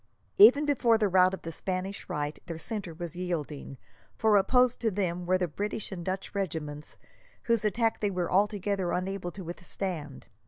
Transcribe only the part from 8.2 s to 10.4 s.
altogether unable to withstand.